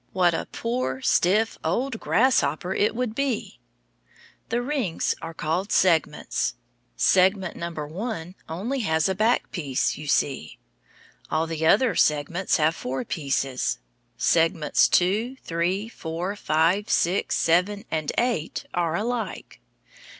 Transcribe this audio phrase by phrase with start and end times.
[0.13, 3.59] What a poor stiff, old grasshopper it would be!
[4.49, 6.55] The rings are called segments.
[6.95, 10.57] Segment number one has only a back piece, you see.
[11.29, 13.77] All the other segments have four pieces.
[14.17, 19.61] Segments two, three, four, five, six, seven, and eight are alike.